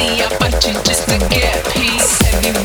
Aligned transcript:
see, 0.00 0.22
I 0.22 0.28
fight 0.38 0.66
you 0.66 0.72
just 0.82 1.08
to 1.08 1.18
get 1.28 1.64
peace. 1.72 2.59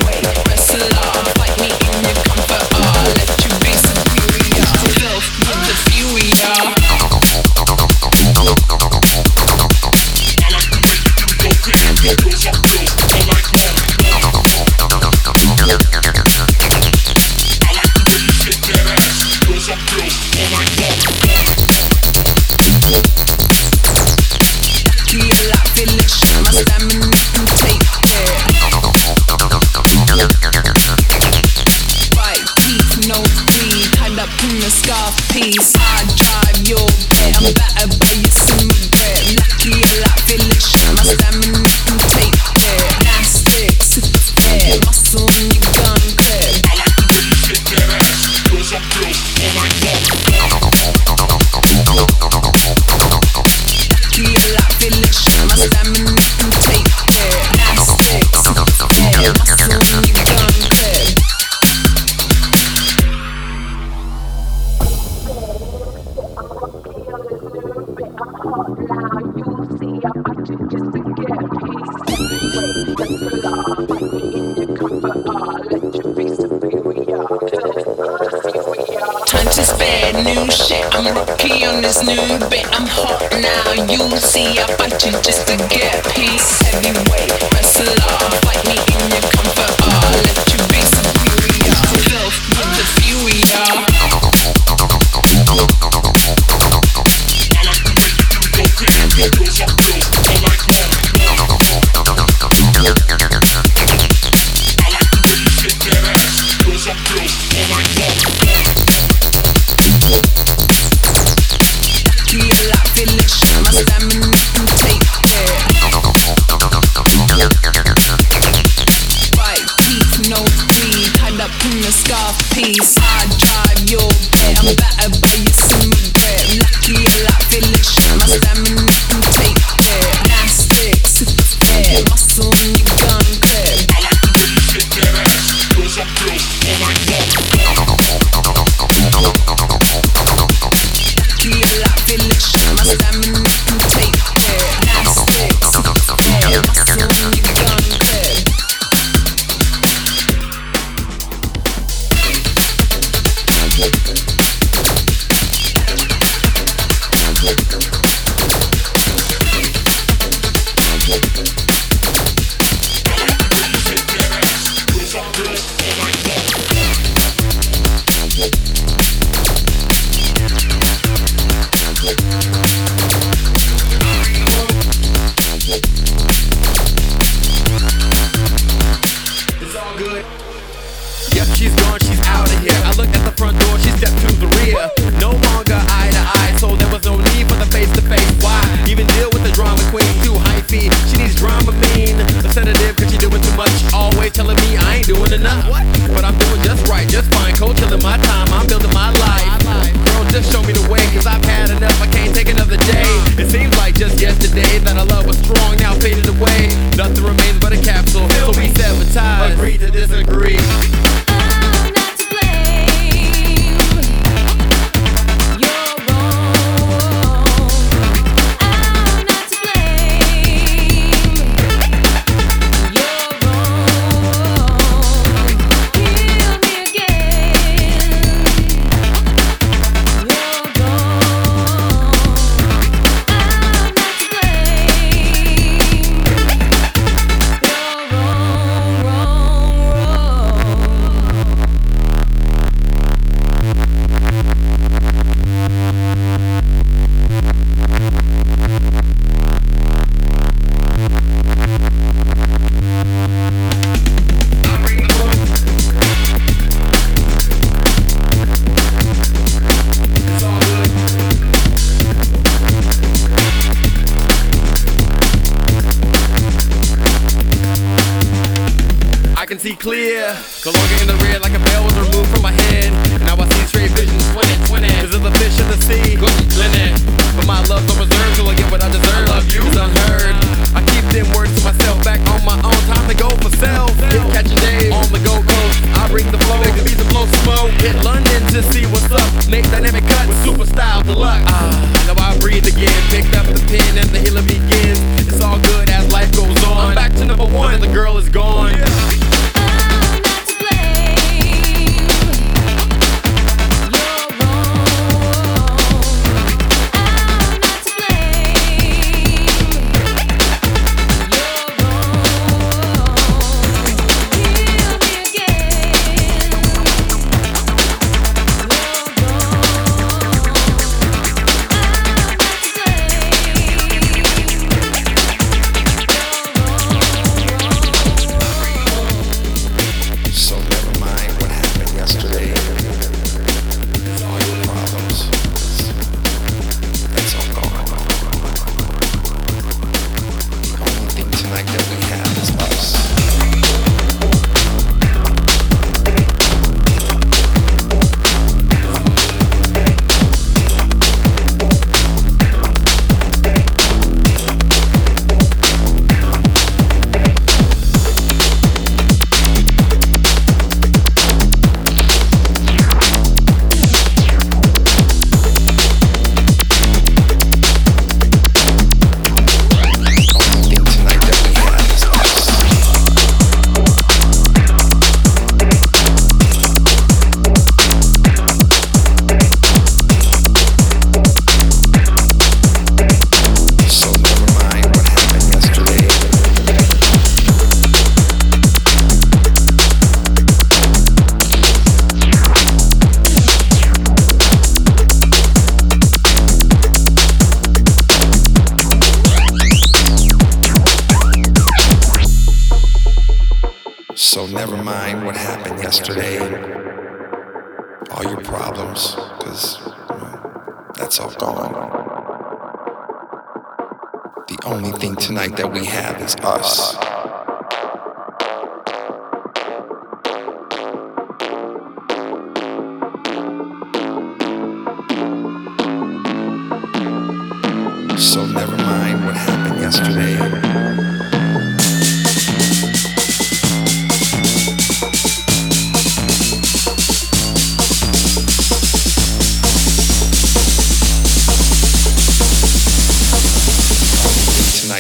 Make 289.50 289.65
dynamic 289.71 290.03
cuts 290.05 290.31
Superstyle 290.45 291.03
Deluxe. 291.03 291.43
Ah, 291.48 292.05
now 292.07 292.21
I 292.21 292.37
breathe 292.39 292.65
again. 292.65 292.95
Picked 293.09 293.35
up 293.35 293.45
the 293.45 293.59
pen 293.67 293.98
and 293.98 294.09
the 294.09 294.19
healing 294.19 294.48
begins. 294.48 295.00
It's 295.27 295.41
all 295.41 295.59
good 295.59 295.89
as 295.89 296.11
life 296.11 296.31
goes 296.35 296.63
on. 296.65 296.89
I'm 296.89 296.95
back 296.95 297.13
to 297.13 297.25
number 297.25 297.45
one 297.45 297.74
and 297.74 297.83
the 297.83 297.93
girl 297.93 298.17
is 298.17 298.29
gone. 298.29 298.71
Yeah. 298.71 299.25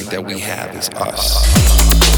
that 0.09 0.23
we 0.23 0.39
have 0.39 0.75
is 0.75 0.89
us. 0.95 2.14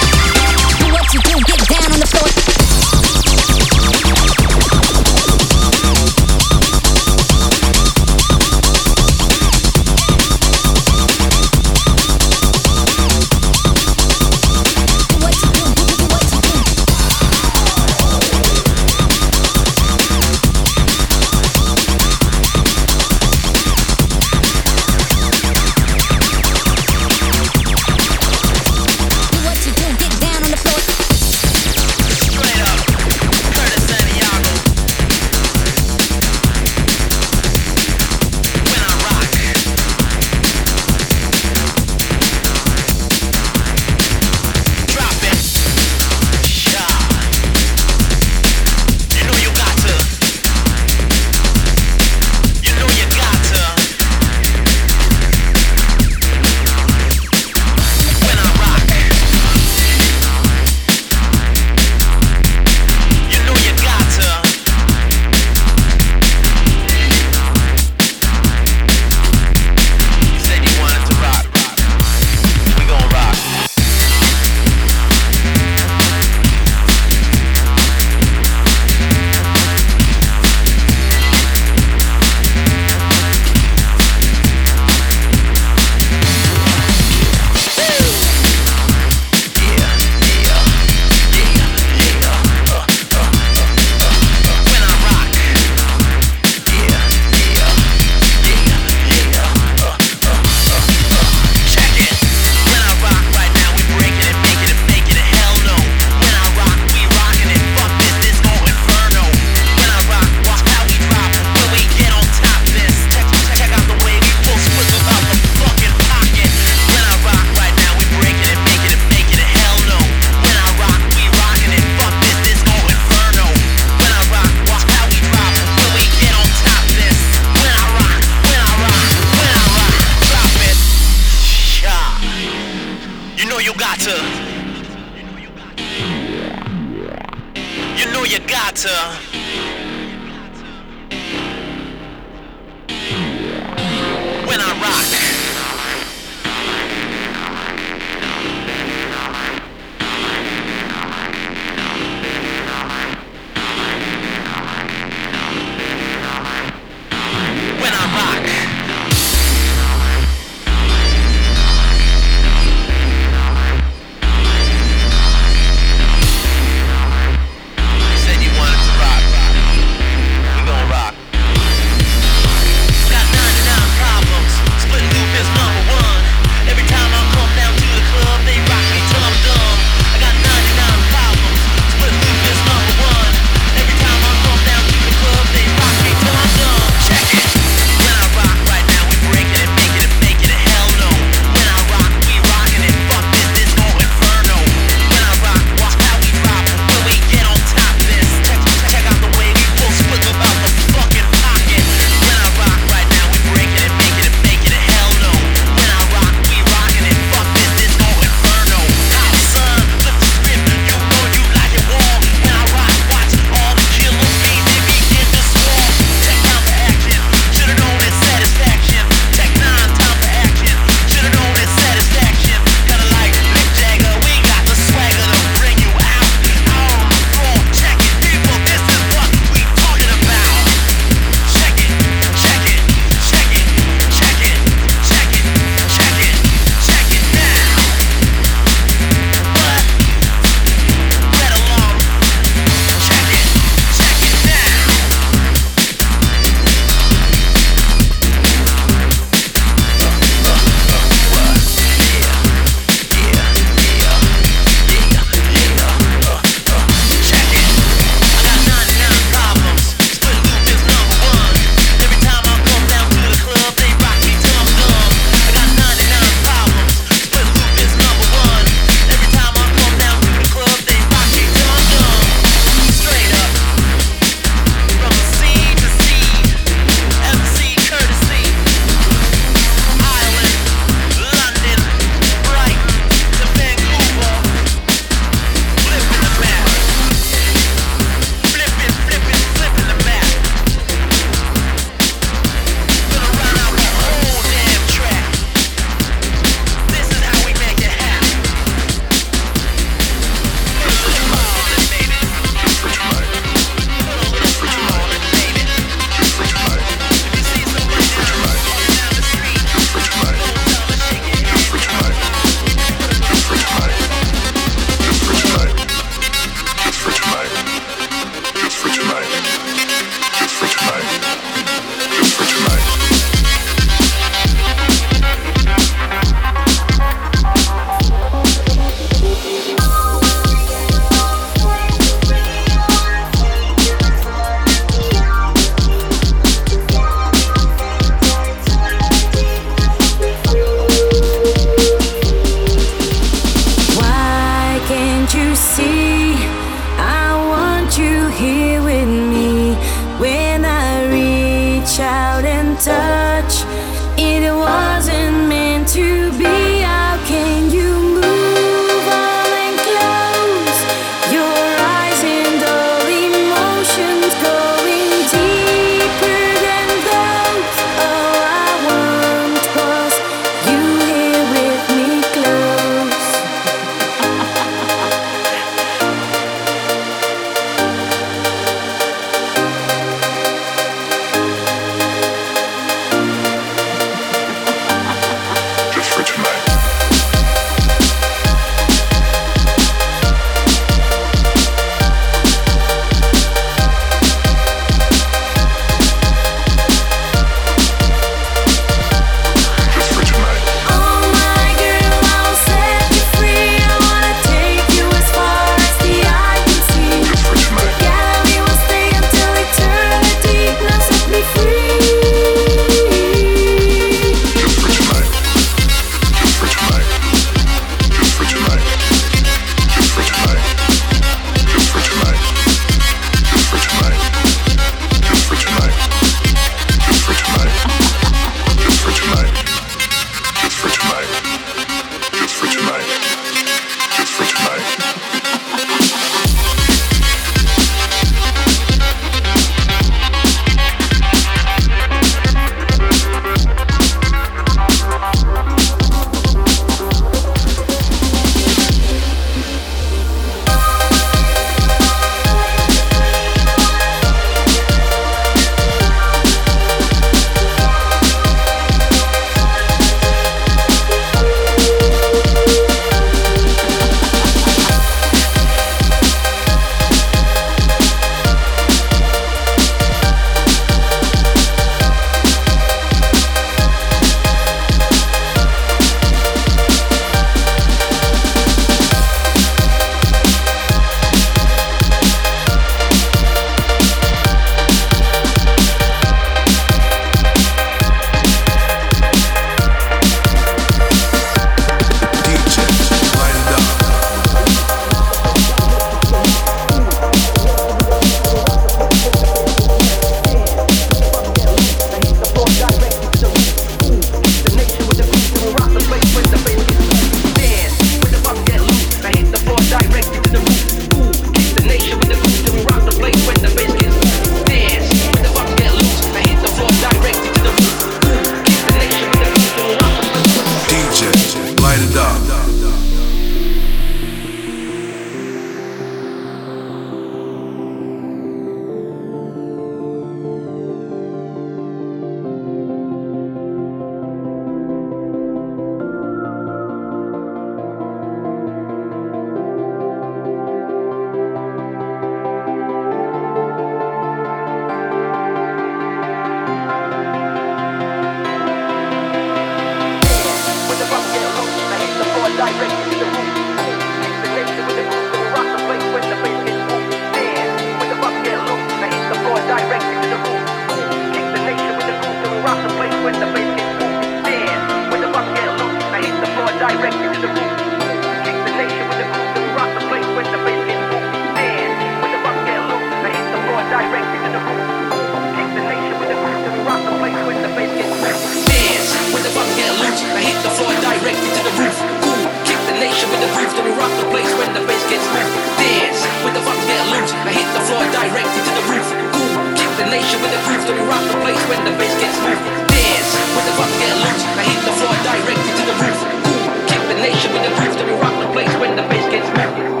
up 584.11 584.19
the 584.19 584.29
place 584.31 584.51
when 584.59 584.71
the 584.75 584.83
bass 584.83 585.03
gets 585.07 585.23
ripped. 585.31 585.55
Dance 585.79 586.19
when 586.43 586.53
the 586.53 586.63
buttons 586.67 586.85
get 586.87 586.99
loose. 587.15 587.31
I 587.47 587.51
hit 587.55 587.69
the 587.71 587.83
floor 587.87 588.03
directly 588.11 588.61
to 588.67 588.71
the 588.75 588.85
roof. 588.91 589.07
Cool, 589.31 589.55
kick 589.79 589.91
the 589.95 590.07
nation 590.11 590.37
with 590.43 590.51
the 590.51 590.61
groove. 590.67 590.83
So 590.83 590.91
we 590.91 591.03
rock 591.07 591.23
the 591.31 591.39
place 591.39 591.61
when 591.71 591.79
the 591.87 591.93
bass 591.95 592.13
gets 592.19 592.37
moved. 592.43 592.63
Dance 592.91 593.31
when 593.55 593.63
the 593.63 593.75
buttons 593.79 593.99
get 594.03 594.15
loose. 594.19 594.43
I 594.59 594.63
hit 594.67 594.81
the 594.83 594.95
floor 594.99 595.15
directly 595.23 595.71
to 595.79 595.83
the 595.87 595.95
roof. 596.03 596.19
Cool, 596.43 596.65
kick 596.91 597.01
the 597.07 597.17
nation 597.23 597.49
with 597.55 597.63
the 597.63 597.73
groove. 597.79 597.95
So 597.95 598.03
we 598.03 598.15
rock 598.19 598.35
the 598.35 598.49
place 598.51 598.73
when 598.83 598.91
the 598.99 599.05
bass 599.07 599.25
gets 599.31 599.47
moved. 599.55 600.00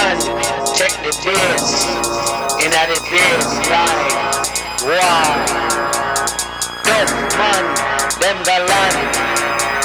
Man, 0.00 0.16
check 0.74 0.92
the 1.04 1.12
days. 1.20 1.70
In 2.64 2.70
the 2.70 2.96
days 3.10 3.50
line. 3.68 4.12
War. 4.84 5.26
Tough 6.84 7.12
man, 7.36 7.64
them 8.20 8.38
go 8.44 8.56
land. 8.70 8.98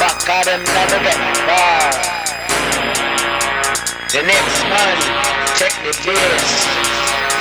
Of 0.05 0.45
them 0.45 0.63
never 0.63 0.99
get 1.05 1.19
far. 1.45 1.91
The 4.13 4.21
next 4.23 4.59
man, 4.71 4.97
check 5.59 5.73
the 5.83 5.93
days. 6.03 6.51